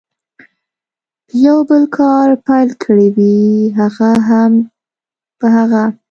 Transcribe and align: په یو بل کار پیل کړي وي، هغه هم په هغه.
په 1.27 1.33
یو 1.45 1.57
بل 1.69 1.83
کار 1.97 2.27
پیل 2.45 2.69
کړي 2.83 3.09
وي، 3.15 3.41
هغه 3.79 4.09
هم 4.29 4.53
په 5.39 5.47
هغه. 5.55 5.83